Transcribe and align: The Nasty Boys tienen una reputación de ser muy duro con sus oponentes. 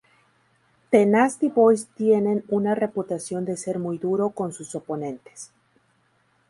The 0.89 1.05
Nasty 1.05 1.47
Boys 1.49 1.85
tienen 1.93 2.43
una 2.47 2.73
reputación 2.73 3.45
de 3.45 3.55
ser 3.55 3.77
muy 3.77 3.99
duro 3.99 4.31
con 4.31 4.51
sus 4.51 4.73
oponentes. 4.73 5.51